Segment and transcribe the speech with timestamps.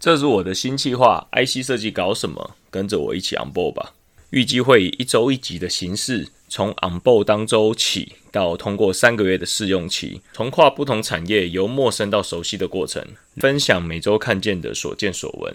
[0.00, 2.56] 这是我的新计划，IC 设计搞什么？
[2.70, 3.92] 跟着我一起 on board 吧。
[4.30, 13.04] 预计会以一周一集的形式，从 on board 当周起，到通过三个月的试用期，从跨不同产业由陌生到熟悉的过程，
[13.36, 15.54] 分享每周看见的所见所闻，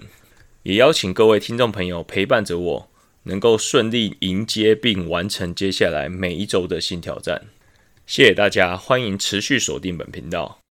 [0.62, 2.90] 也邀请各位听众朋友陪伴着我，
[3.24, 7.46] 能够顺利迎接并完成接下来每一周的新挑战。
[8.06, 10.65] 谢谢大家，欢迎持续锁定本频道。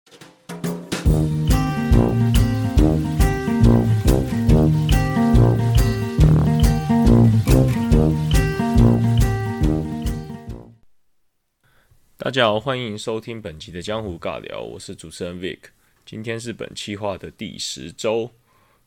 [12.16, 15.58] 大家好，欢迎收听本期的江湖尬聊，我是主持人 Vic。
[16.05, 18.30] 今天是本期话的第十周，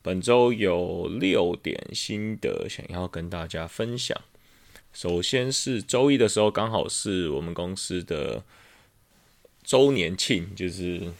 [0.01, 4.19] 本周有六点心得想要跟大家分享。
[4.93, 8.41] 首先是周一的时候，刚好是我们公司的
[9.61, 11.11] 周年庆，就是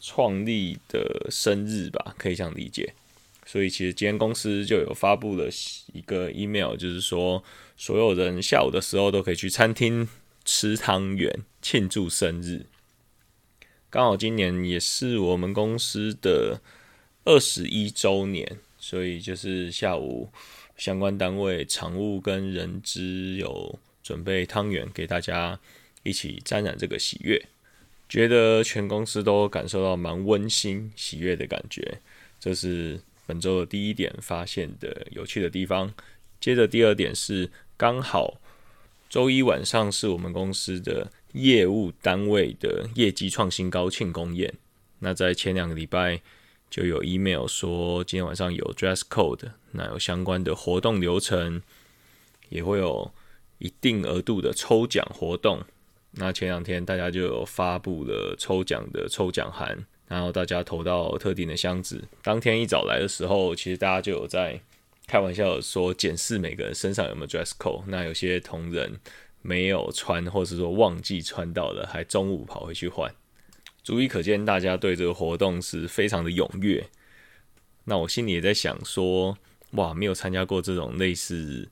[0.00, 2.92] 创立的生日吧，可以这样理解。
[3.46, 5.48] 所以其实今天公司就有发布了
[5.94, 7.42] 一个 email，就是说
[7.78, 10.06] 所有人下午的时候都可以去餐厅。
[10.50, 12.64] 吃汤圆庆祝生日，
[13.90, 16.62] 刚好今年也是我们公司的
[17.26, 20.30] 二十一周年，所以就是下午
[20.74, 25.60] 相关单位常务跟人资有准备汤圆给大家
[26.02, 27.46] 一起沾染这个喜悦，
[28.08, 32.00] 觉得全公司都感受到蛮温馨喜悦的感觉，
[32.40, 35.92] 这是本周的第一点发现的有趣的地方。
[36.40, 38.40] 接着第二点是刚好。
[39.08, 44.52] 周一晚上是我们公司的业务单位的业绩创新高庆功宴。
[44.98, 46.20] 那在前两个礼拜
[46.68, 51.62] 就有 email 说今天晚上有 dress code，那有相关的活动流程，
[52.50, 53.10] 也会有
[53.58, 55.62] 一定额度的抽奖活动。
[56.10, 62.04] 那前两天大家就有发布了抽奖的抽奖函，然后大家投到特定的箱子。
[62.22, 64.60] 当天一早来的时候，其实大家就有在。
[65.08, 69.00] 开玩笑说检视每个人身上有没有 dress code，那有些同仁
[69.40, 73.12] 没有穿，或是说忘记穿到了，还中午跑回去换，
[73.82, 76.86] 足以可见大家对这个活动是非常的踊跃。
[77.84, 79.38] 那我心里也在想说，
[79.70, 81.70] 哇，没有参加过这种类似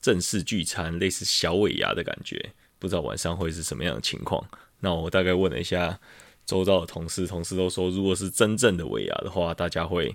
[0.00, 4.48] 正式聚餐、类似小尾牙的感觉，不知道晚上会是什么样的情况。
[4.78, 5.98] 那我大概问了一下
[6.44, 10.14] 周遭的同事，同事都说，如果是真正的尾牙的话，大家会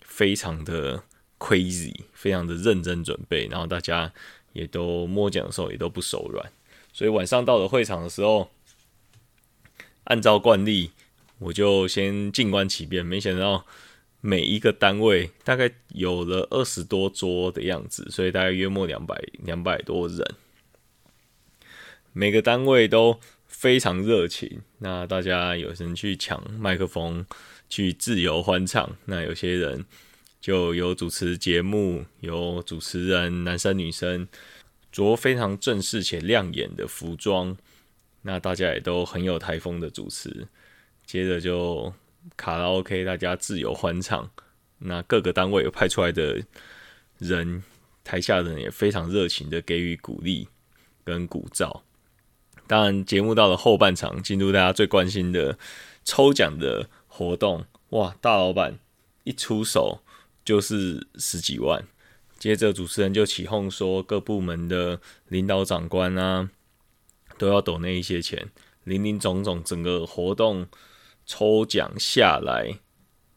[0.00, 1.04] 非常的。
[1.38, 4.12] crazy，非常的认真准备，然后大家
[4.52, 6.50] 也都摸奖的时候也都不手软，
[6.92, 8.50] 所以晚上到了会场的时候，
[10.04, 10.90] 按照惯例，
[11.38, 13.06] 我就先静观其变。
[13.06, 13.64] 没想到
[14.20, 20.34] 每一个单位大概有了二十多桌的样子，所以大概约莫两百两百多人，
[22.12, 24.62] 每个单位都非常热情。
[24.78, 27.24] 那大家有人去抢麦克风，
[27.68, 29.84] 去自由欢唱，那有些人。
[30.40, 34.28] 就有主持节目，有主持人，男生女生
[34.92, 37.56] 着非常正式且亮眼的服装，
[38.22, 40.46] 那大家也都很有台风的主持。
[41.04, 41.92] 接着就
[42.36, 44.30] 卡拉 OK，大家自由欢唱。
[44.78, 46.40] 那各个单位有派出来的
[47.18, 47.64] 人，
[48.04, 50.46] 台下人也非常热情的给予鼓励
[51.02, 51.80] 跟鼓噪。
[52.68, 55.58] 当然，节目到了后半场，进入大家最关心的
[56.04, 57.64] 抽奖的活动。
[57.90, 58.78] 哇，大老板
[59.24, 60.02] 一出手。
[60.48, 61.86] 就是十几万，
[62.38, 64.98] 接着主持人就起哄说，各部门的
[65.28, 66.48] 领导长官啊，
[67.36, 68.48] 都要抖那一些钱，
[68.84, 70.66] 零零总总，整个活动
[71.26, 72.78] 抽奖下来，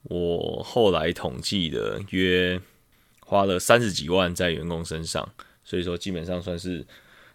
[0.04, 2.62] 我后来统计的约
[3.20, 5.34] 花了三十几万在员工身上，
[5.66, 6.88] 所以说基本上算是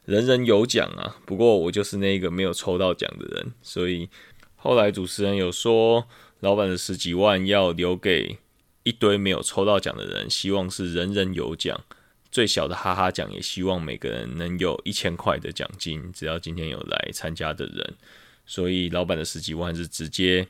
[0.06, 1.20] 人人有奖啊。
[1.26, 4.08] 不过我就是那个没有抽到奖的人，所以
[4.54, 6.08] 后来主持人有说，
[6.40, 8.38] 老板的十几万要留给。
[8.86, 11.82] 一堆没有抽到奖的人，希望是人人有奖。
[12.30, 17.94] 最小的哈哈奖也希望每个人能有一千块的奖金，只要今天有来参加的人。
[18.46, 20.46] 所以老板的十几万是直接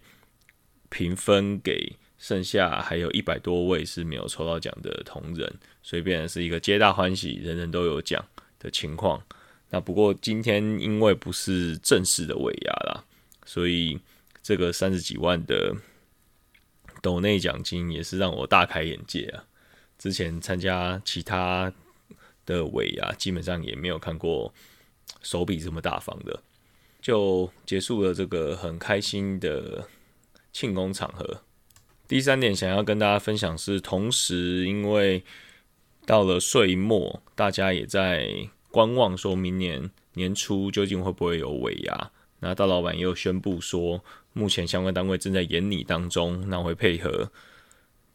[0.91, 5.51] 平分给剩下还有一百多位是没有抽到奖的同仁，
[5.83, 8.23] 所以变成是一个皆大欢喜，人人都有奖
[8.59, 9.23] 的情况。
[9.71, 13.03] 那不过今天因为不是正式的尾牙啦，
[13.47, 13.99] 所以
[14.43, 15.75] 这个三十几万的。
[17.03, 19.45] 斗内奖金也是让我大开眼界啊！
[19.99, 21.73] 之前参加其他
[22.45, 24.53] 的尾牙，基本上也没有看过
[25.23, 26.43] 手笔这么大方的。
[27.01, 29.89] 就结束了这个很开心的
[30.53, 31.43] 庆功场合。
[32.09, 35.23] 第三点想要跟大家分享是，同时因为
[36.05, 42.11] 到了岁末，大家也在观望，说明年年初究竟会不会有尾牙。
[42.41, 44.05] 那大老板又宣布说。
[44.37, 47.33] 目前相关单位正在研拟当中，那会配合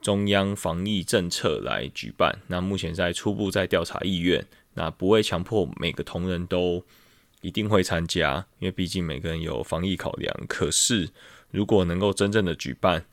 [0.01, 2.43] 中央防疫政策来举办。
[2.45, 4.45] 那目前在初步在调查意愿，
[4.75, 6.85] 那不会强迫每个同仁都
[7.41, 10.31] 一定会参加，因为毕竟每个人有防疫考量。
[10.47, 11.09] 可是
[11.49, 13.03] 如果能够真正的举办，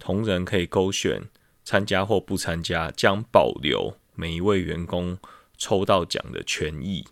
[0.00, 1.22] 同仁可以勾选
[1.62, 5.16] 参加或不参加，将保留每一位员工
[5.56, 7.04] 抽到奖的权益。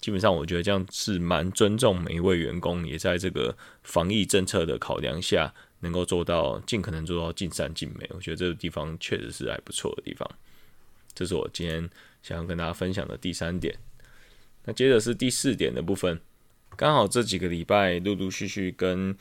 [0.00, 8.08] 基本上，我觉得这样是蛮尊重每一位员工，也在这个防疫政策的考量下，能够做到尽可能做到尽善尽美。
[8.14, 10.28] 我觉得这个地方确实是还不错的地方。
[11.14, 11.90] 这是我今天
[12.22, 13.76] 想要跟大家分享的第三点。
[14.66, 16.20] 那接着是第四点的部分，
[16.76, 19.16] 刚好这几个礼拜陆陆续续跟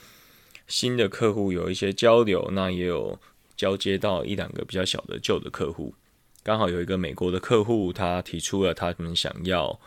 [0.67, 3.19] 新的客户有一些交流，那也有
[3.55, 5.95] 交接到一两个比较小的旧的客户。
[6.43, 9.79] 刚好有一个美国的客户，他提出了他们想要。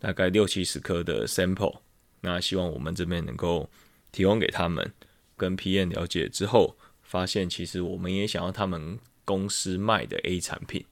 [0.00, 1.80] 大概六七十颗的 sample，
[2.22, 3.70] 那希望我们这边能够
[4.10, 4.92] 提供给他们。
[5.36, 10.84] 跟 PM 了解之后，发现其实我们也想要他们公司卖的 A 产品，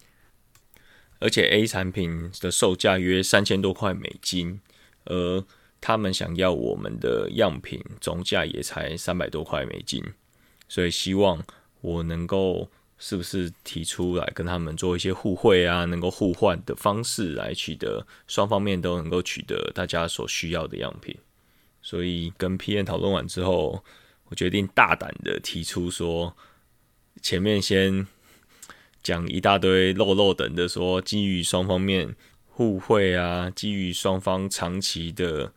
[1.19, 4.61] 而且 A 产品的售价约三千多块美金，
[5.05, 5.45] 而
[5.81, 10.05] 他们想要我们的样品总价也才三百多块美金，
[10.69, 11.43] 所以希望
[11.81, 12.71] 我能够。
[13.01, 21.17] 是不是提出来跟他们做一些互惠啊，能够互换的方式来取得双方面都能够取得大家所需要的样品？
[21.81, 23.85] 所以跟 P N 讨论完之后，
[24.25, 26.37] 我决定大胆的提出说，
[27.23, 28.05] 前面先
[29.01, 32.17] 讲一大堆漏漏等的说，基于双方面
[32.49, 35.53] 互惠啊，基于双方长期的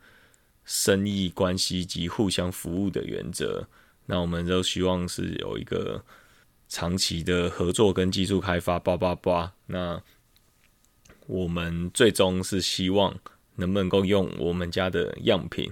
[0.64, 3.66] 生意关系及互相服务的原则，
[4.06, 6.04] 那我们都希望是有一个。
[6.72, 9.52] 长期的合作跟技术开发，叭叭叭。
[9.66, 10.02] 那
[11.26, 13.14] 我们最终是希望
[13.56, 15.70] 能不能够用我们家的样品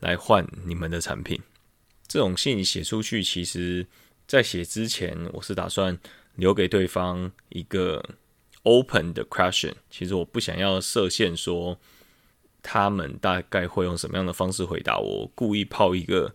[0.00, 1.40] 来换你们的产品。
[2.08, 3.86] 这种信写出去，其实
[4.26, 5.96] 在写之前，我是打算
[6.34, 8.04] 留给对方一个
[8.64, 9.74] open 的 question。
[9.88, 11.78] 其实我不想要设限，说
[12.60, 16.34] 他们大概会用什么样的方式回答我，故意抛一个。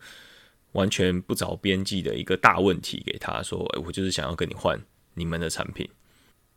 [0.76, 4.78] 完全不着边际的一个大问题给他说：“哎，我就是想要跟你换
[5.14, 5.90] 你们的产品。”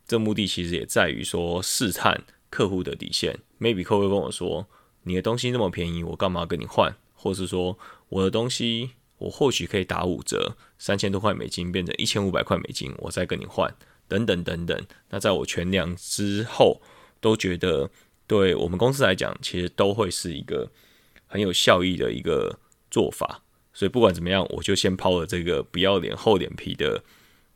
[0.05, 3.39] 这目的其实也在于说试探客户的底线。
[3.59, 4.67] Maybe 客户跟我说
[5.03, 7.79] ：“你的东西那么便宜，我干嘛跟你换？”或是说
[8.09, 13.73] ：“我的东西我或许可以打五折，三千多块美金变成一千五百块美金，我再跟你换。”
[14.09, 14.85] 等等等等。
[15.11, 16.81] 那在我全量之后，
[17.21, 17.89] 都觉得
[18.25, 20.71] 对我们公司来讲，其实都会是一个
[21.27, 23.43] 很有效益的一个做法。
[23.79, 27.01] 所以不管怎么样，我就先抛了这个不要脸厚脸皮的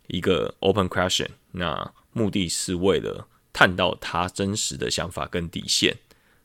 [0.07, 1.27] 一个 open question。
[1.51, 5.97] 那目的是为了探到他真实的想法跟底线。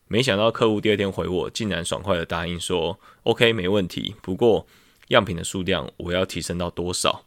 [0.08, 4.16] 没想到客户第二天回我，竟然爽快的答应说 OK 没问题。
[4.20, 4.66] 不过
[5.10, 7.24] 样品的数量我要提升到多少？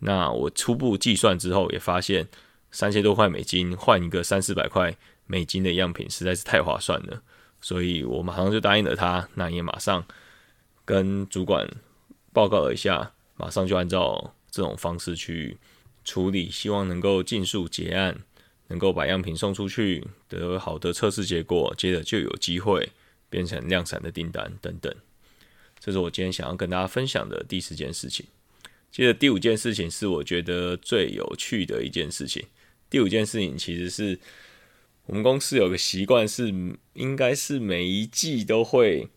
[0.00, 2.26] 那我初步计算之后也发现
[2.72, 4.96] 三千多块美金换一个三四百块
[5.26, 7.22] 美金的样品实在是太划算了。
[7.60, 9.28] 所以我马上就答应了他。
[9.34, 10.04] 那也马上
[10.84, 11.70] 跟主管。
[12.32, 15.58] 报告一下，马上就按照这种方式去
[16.02, 18.20] 处理，希望能够尽速结案，
[18.68, 22.88] 能够把样品送出去，得好的测试结果，接着就有机会
[23.28, 24.94] 变成量产的订单等等。
[25.78, 28.24] 这是我今天想要跟大家分享的第四件事情。
[28.90, 32.46] 接着第五件事情是我觉得最有趣的一件事情。
[32.88, 34.18] 第五件事情其实是
[35.06, 36.52] 我们公司有个习惯，是
[36.94, 39.08] 应该是每一季都会。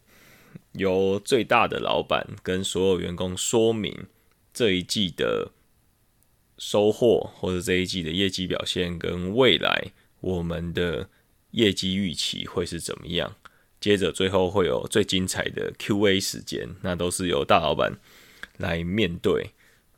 [0.78, 4.08] 由最大的老板跟所有员工说明
[4.54, 5.52] 这一季的
[6.58, 11.10] 收获，或者这一季的业绩表现跟未来我们的
[11.52, 13.36] 业绩预期会是怎么样。
[13.80, 17.98] 接着最后会有最精彩的 Q&A 时间，那都是由大老板
[18.58, 19.52] 来面对。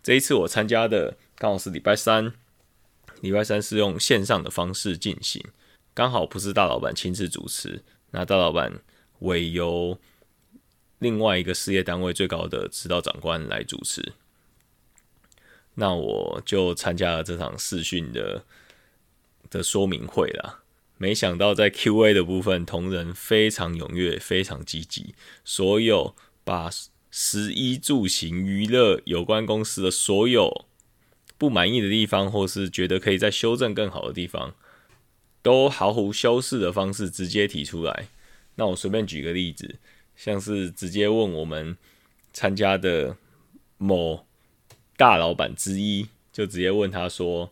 [0.03, 2.33] 这一次我参加的刚好是礼拜三，
[3.21, 5.43] 礼拜三是用线上的方式进行，
[5.93, 8.79] 刚好不是大老板亲自主持，那大老板
[9.19, 9.97] 委由。
[10.99, 14.13] 另外一个事业单位最高的指导长官来主持，
[15.75, 18.43] 那我就参加了这场视讯的
[19.49, 20.63] 的说明会了。
[20.97, 25.13] 没想到在 Q&A 的部分，同仁非常踊跃，非常积极，
[25.45, 26.71] 所有把
[27.11, 30.65] 十一住行娱乐有关公司的所有
[31.37, 34.55] 不满意的地方，或是觉得可以再修正更好的地方，
[35.43, 38.07] 都毫无修饰的方式直接提出来。
[38.55, 39.75] 那我随便举个例子。
[40.17, 41.77] 像是直接问我们
[42.33, 43.15] 参加的
[43.77, 44.25] 某
[44.97, 47.51] 大老板之一，就直接问他说，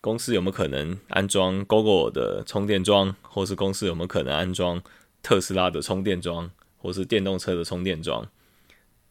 [0.00, 4.82] 公司有没有可能安装 Google 的充电桩，或是公司有没有可能安装
[5.22, 8.26] 特斯拉的充电桩，或是电动车的充电桩？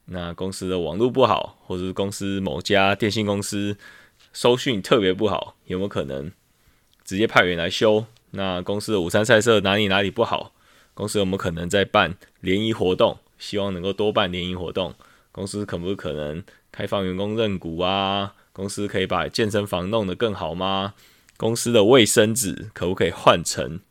[0.05, 3.77] 那公司的网络不好，或是公司某家电信公司
[4.33, 6.31] 收讯特别不好，有没有可能
[7.03, 8.07] 直接派员来修？
[8.31, 10.54] 那公司的午餐菜色哪里哪里不好？
[10.95, 13.19] 公司有没有可能在办联谊活动？
[13.37, 14.95] 希望能够多办联谊活动。
[15.31, 18.33] 公司可不可能开放员工认股啊？
[18.53, 20.93] 公司可以把健身房弄得更好吗？
[21.35, 23.81] 公司的卫生纸可不可以换成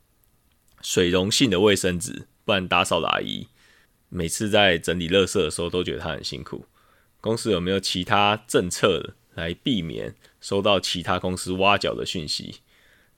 [0.81, 2.27] 水溶性的卫生纸？
[2.47, 3.49] 不然打扫的阿姨
[4.09, 6.65] 每次在整理垃圾的时候都觉得她很辛苦。
[7.21, 12.61] 公司有没有其他政策来避免收到其他公司挖角的讯息？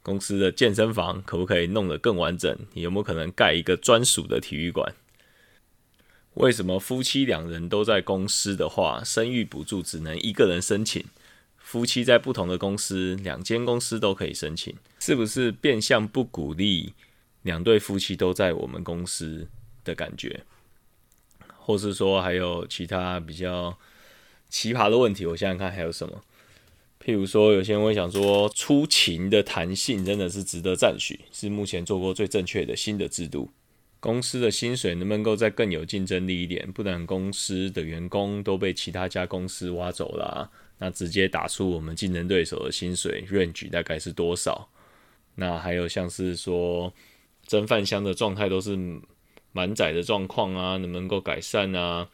[0.06, 2.56] 公司的健身房可不可以弄得更完整？
[2.74, 4.94] 有没有可能盖一个专属的体育馆？
[6.34, 11.04] 为什么夫妻两人都在公司的话，生育补助只能一个人申请？
[11.58, 16.94] 夫妻在不同的公司，两间公司都可以申请，是不是变相不鼓励
[17.42, 19.48] 两对夫妻都在我们公司
[19.82, 20.44] 的感觉？
[21.58, 23.76] 或是说还有其他比较
[24.48, 25.26] 奇葩的问题？
[25.26, 26.22] 我想想看还有什么？
[27.06, 33.48] 譬如说，有些人会想说，出勤的弹性真的是值得赞许，是目前做过最正确的新的制度。
[34.00, 36.72] 公司的薪水能不能够再更有竞争力一点？
[36.72, 44.68] 不然公司的员工都被其他家公司挖走了，那直接打出我们竞争对手的薪水 range 大概是多少？
[45.36, 46.92] 那还有像是说
[47.46, 48.76] 蒸饭箱的状态都是
[49.52, 52.08] 满载的状况啊，能不能够改善啊？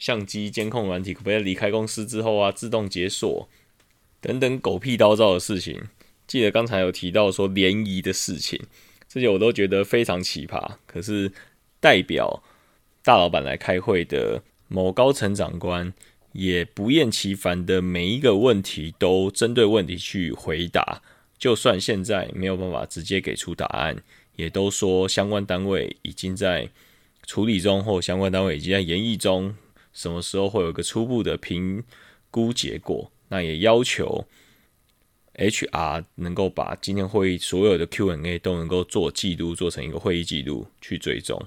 [0.00, 3.48] 相机监控软体可不可以离开公司之后啊自动解锁？
[4.24, 5.78] 等等狗屁叨叨的事情。
[6.26, 8.58] 记得刚才有提到说联谊的事情。
[9.06, 11.30] 这些我都觉得非常奇葩，可是
[11.78, 12.42] 代表
[13.02, 15.92] 大老板来开会的某高层长官
[16.32, 21.02] 也不厌其烦的每一个问题都针对问题去回答，
[21.38, 24.02] 就算现在没有办法直接给出答案，
[24.36, 26.70] 也都说相关单位已经在
[27.26, 29.54] 处理中，或相关单位已经在研议中，
[29.92, 31.84] 什么时候会有个初步的评
[32.30, 33.12] 估结果？
[33.28, 34.26] 那也要求。
[35.36, 41.44] HR 能够把今天会议所有的 Q&A 都能够做记录，做成一个会议记录去追踪。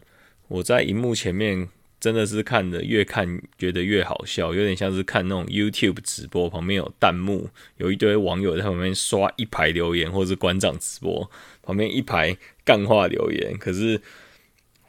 [0.50, 11.32] 我在荧幕前面真的是看的越看觉得越好笑，有点像是看那种 YouTube 直播，旁边有弹幕，有一堆网友在旁边刷一排留言，或是馆长直播
[11.64, 13.58] 旁边一排干话留言。
[13.58, 14.02] 可是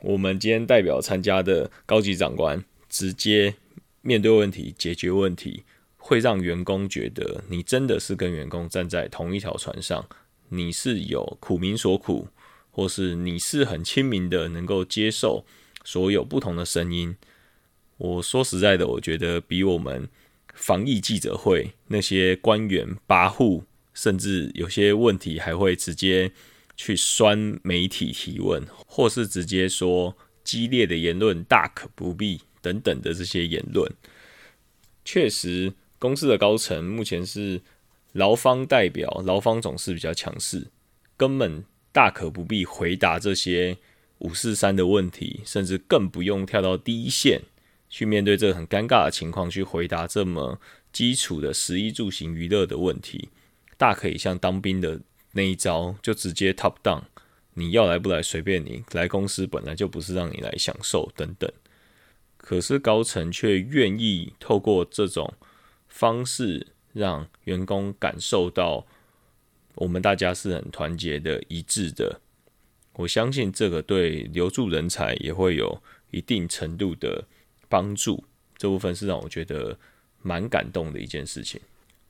[0.01, 3.55] 我们今天代表参加的高级长官直接
[4.03, 5.63] 面对问题，解决问题。
[6.09, 10.09] 会让员工觉得你真的是跟员工站在同一条船上，
[10.49, 12.29] 你是有苦民所苦，
[12.71, 15.45] 或是你是很亲民的，能够接受
[15.85, 17.15] 所有不同的声音。
[17.99, 20.09] 我说实在的，我觉得比我们
[20.55, 26.33] 防疫记者会那些官员跋扈，甚至有些问题还会直接
[26.75, 33.93] 去酸媒体提问，或是直接说激烈的言论大可不必等等的这些言论，
[35.05, 35.75] 确实。
[35.99, 37.61] 公司的高层目前是
[38.13, 40.69] 劳方代表，劳方总是比较强势，
[41.17, 43.77] 根本大可不必回答这些
[44.19, 47.43] 五四三的问题，甚至更不用跳到第一线
[47.91, 50.61] 去面对这个很尴尬的情况，去回答这么
[50.93, 53.29] 基础的食衣住行娱乐的问题，
[53.77, 55.01] 大可以像当兵的
[55.33, 57.03] 那一招，就直接 top down，
[57.55, 61.53] 你要来不来随便你，来公司本来就不是让你来享受等等，
[62.37, 65.35] 可是高层却愿意透过这种。
[65.89, 68.87] 方式让员工感受到
[69.75, 72.21] 我们大家是很团结的、一致的。
[72.95, 75.81] 我相信这个对留住人才也会有
[76.11, 77.25] 一定程度的
[77.69, 78.25] 帮助。
[78.57, 79.79] 这部分是让我觉得
[80.21, 81.61] 蛮感动的一件事情。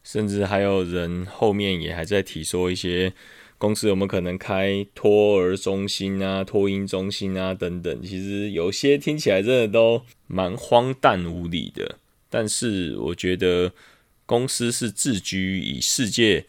[0.02, 3.12] 甚至还有人后面也还在提说一些
[3.58, 8.02] 公司有没有可能开托儿中心啊、托婴中心啊等等。
[8.02, 11.98] 其实有些听起来真的都蛮荒诞无理的。
[12.30, 13.72] 但是我觉得
[14.26, 16.44] 公司是自居以世界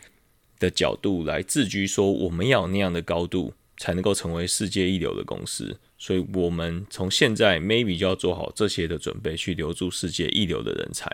[0.60, 11.10] 的角度来自居，说我们要那样的高度才能够成为世界一流的公司，所以我们从现在 maybe 就要做好这些的准备，去留住世界一流的人才。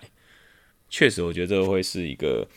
[0.89, 2.47] 确实，我觉得这会是一个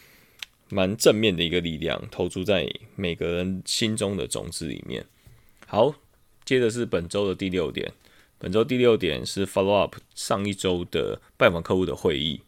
[0.71, 5.05] 蛮正面的一个力量，投注在每个人心中的种子里面。
[5.67, 5.95] 好，
[6.47, 7.93] 接着是本周的第六点。
[8.39, 12.41] 本周第六点是 follow up 上一周的拜访客户的会议。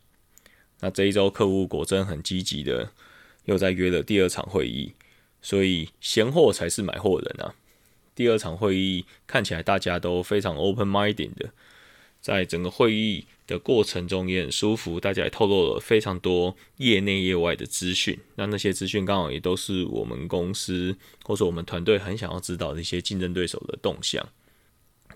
[0.81, 2.93] 那这一周客户果真很积极的，
[3.45, 4.93] 又在约了第二场会议。
[5.43, 7.55] 所以闲货才是买货人啊！
[8.15, 11.51] 第二场会议看起来大家都非常 open minded 的，
[12.21, 18.19] 在整个会议的过程中也很舒服，大家也透露了非常多业内业外的资讯。
[18.37, 20.95] 那那些资讯刚好也都是我们公司
[21.25, 24.25] 或者我们团队很想要知道的一些竞争对手的动向。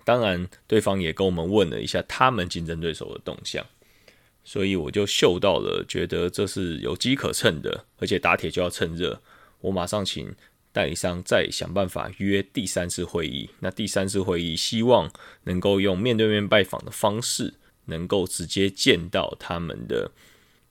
[0.05, 3.65] 当然，对方也跟我们问了一下他们竞争对手的动向。
[4.43, 9.19] 所以我就嗅到了，觉得这是有机可乘的，而且打铁就要趁热，
[9.59, 10.35] 我马上请
[10.71, 13.49] 代理商再想办法约第三次会议。
[13.61, 15.11] 那第三次会议希望
[15.45, 20.11] 能够用面对面拜访的方式，能够直接见到他们的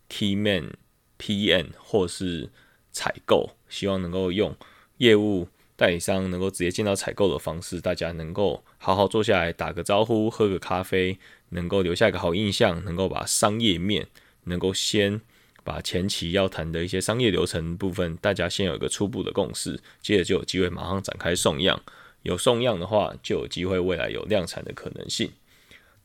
[0.09, 0.76] key man、
[1.19, 2.50] PM 或是
[2.93, 4.57] 采购，希望能够用
[4.99, 11.19] 业务代理商能够直接见到采购的方式，大家能够好好坐下来打个招呼，喝个咖啡。
[11.50, 14.09] 能够留下一个好印象，能够把商业面
[14.45, 15.21] 能够先
[15.62, 21.81] 把前期要谈的一些商业流程部分，大家先有一个初步的共识，接着就有机会马上展开送样。
[22.23, 25.31] 有送样的话，就有机会未来有量产的可能性。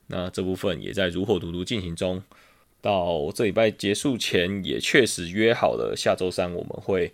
[0.06, 2.22] 那这部分也在如火如荼进行中。
[2.80, 7.12] 到这礼拜结束前，也确实约好了下周三我们会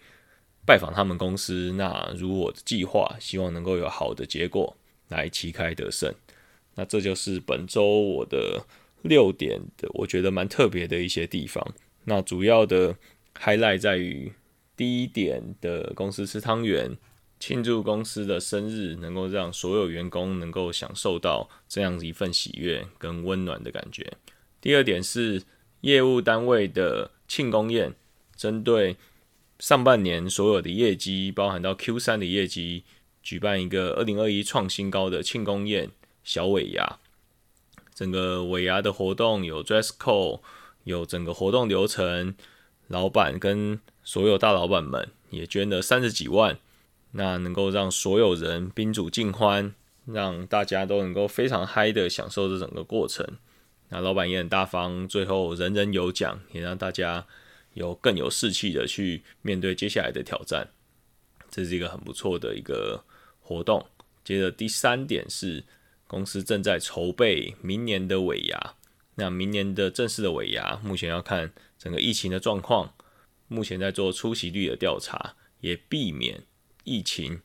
[0.66, 1.74] 拜访他们公司。
[1.78, 4.76] 那如我的计划，希望能够有好的结果
[5.10, 6.14] 来旗开得胜。
[6.76, 8.66] 那这就是本周我的
[9.04, 11.66] 六点的，我觉得蛮特别的一些地方。
[12.04, 12.96] 那主要的
[13.40, 14.34] highlight 在于
[14.76, 16.98] 第一点的公司吃汤圆，
[17.40, 24.14] 庆祝公司的生日，能够让所有员工能够享受到这样子一份喜悦跟温暖的感觉。
[24.60, 25.44] 第二点是
[25.82, 27.94] 业务单位的庆功宴，
[28.36, 28.98] 针对
[29.60, 32.84] 上半年所有的业绩，包含到 Q 三的业绩，
[33.24, 35.92] 举办一个二零二一创新高的庆功宴。
[36.24, 36.98] 小尾牙，
[37.94, 40.40] 整个尾牙的活动有 dress code，
[40.84, 42.34] 有整个活动流程，
[42.88, 46.58] 老板跟所有大老板们也捐了三十几万，
[47.12, 53.38] 那能够让所有人宾主尽欢，让大家都能够非常嗨的享受这整个过程。
[53.90, 57.28] 那老板也很大方，最后人人有奖，也让大家
[57.76, 60.68] 有更有士气的去面对接下来的挑战。
[61.50, 63.06] 这是一个很不错的一个
[63.40, 63.86] 活动。
[64.26, 65.64] 接着第三点是。
[66.08, 68.76] 公司正在筹备明年的尾牙，
[69.16, 72.94] 那明年的正式的尾牙，目前要看整个疫情的状况，
[73.48, 76.44] 目前在做出席率的调查，也避免
[76.84, 77.42] 疫情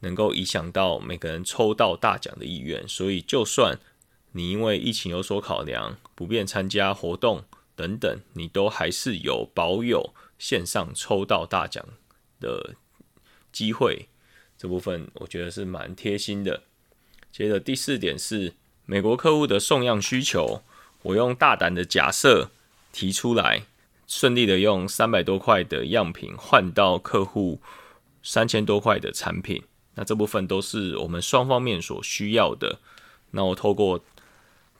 [0.00, 2.86] 能够影响到每个人抽到大奖的意愿。
[2.86, 3.76] 所以，就算
[4.30, 7.44] 你因为疫情有所考量，不便参加活动
[7.78, 11.84] 等等，你都还是有保有线上抽到大奖
[12.40, 12.74] 的
[13.52, 14.08] 机会。
[14.56, 16.64] 这部分我觉得是蛮贴心的。
[17.30, 20.62] 接着第四点是美国客户的送样需求，
[21.02, 22.50] 我用大胆的假设
[22.90, 23.62] 提出来，
[24.08, 27.60] 顺利的用三百多块的样品换到客户
[28.24, 29.62] 三千多块的产品，
[29.94, 32.80] 那这部分都是我们双方面所需要的。
[33.30, 34.02] 那我透过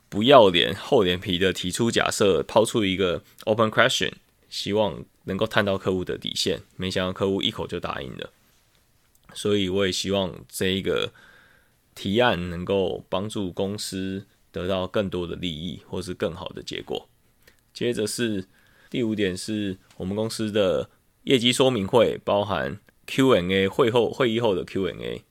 [0.09, 4.12] 不要脸厚脸皮的提出假设，抛出一个 open question，
[4.49, 8.31] 希望能够探到客户的底线，没想到客户一口就答应了，
[9.35, 11.12] 所以我也希望这一个。
[12.01, 17.09] 提案能够帮助公司得到更多的利益，或是更好的结果。
[17.75, 18.44] 接着是
[18.88, 20.90] 第五点，是我们公司的
[21.25, 25.25] 业绩说明会，包含 Q&A 会后会议后的 Q&A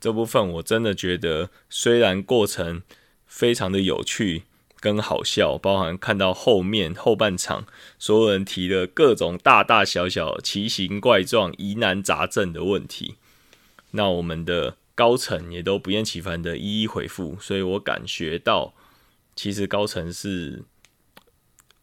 [0.00, 2.82] 这部分，我真的觉得虽然过程
[3.30, 4.42] 非常的有趣
[4.78, 7.64] 跟好笑，包含看到后面后半场
[7.98, 13.14] 所有人提的各种大大小小、奇形怪状、疑难杂症的问题，
[13.92, 14.76] 那我们的。
[14.96, 18.74] 高层也都不厌其烦的一一回复，所以我感觉到，
[19.34, 20.64] 其实高层是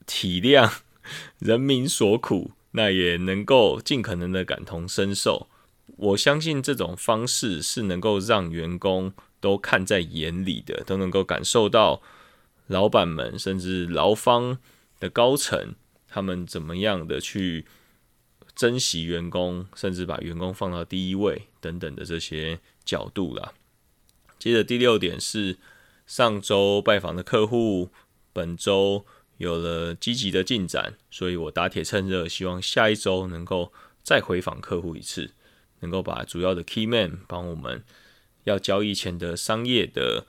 [0.05, 0.71] 体谅
[1.39, 5.47] 人民所苦，那也能够尽可能的感同身受。
[5.95, 12.01] 我相信这种方式是能够让员工都看在眼里的，都能够感受到
[12.67, 14.57] 老板们甚至劳方
[14.99, 15.75] 的高层
[16.07, 17.65] 他们怎么样的去
[18.55, 22.59] 珍惜员工，甚至把员工放到第一位等等的这些。
[22.87, 23.51] 角度啦。
[24.39, 25.57] 接着第六点是
[26.05, 27.89] 上周拜访的客户，
[28.31, 33.73] 本周有了积极的进展，所以我打铁趁热，希望下一周能够
[34.03, 35.31] 再回访客户一次，
[35.81, 37.83] 能够把主要的 key man 帮我们
[38.47, 40.25] 要交易前的商业的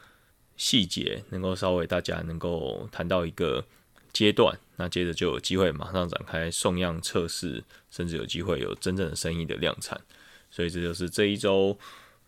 [0.57, 3.65] 细节，能够稍微大家能够谈到一个
[4.13, 10.01] 阶段，那接着就有机会马上展开送样测试，甚至有机会有真正的生意的量产，
[10.51, 11.79] 所以这就是这一周。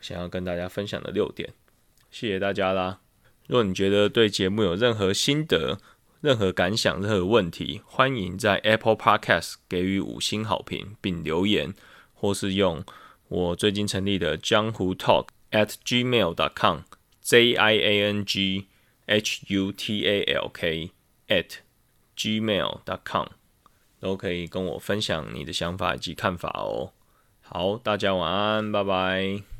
[0.00, 1.52] 想要跟大家分享的六点，
[2.10, 3.00] 谢谢大家啦！
[3.48, 5.78] 如果你觉得对节目有任何心得、
[6.22, 11.74] 任何感想、任何问题，欢迎在 Apple Podcast 给予五星好评并留言，
[12.14, 12.82] 或是用
[13.28, 16.84] 我最近成立的江湖 Talk at gmail dot com
[17.22, 18.66] j i a n g
[19.06, 20.90] h u t a l k
[21.28, 21.58] at
[22.16, 23.26] gmail dot com
[24.00, 26.92] 都可以跟我分享你的想法以及看法哦。
[27.42, 29.59] 好，大家晚安，拜拜。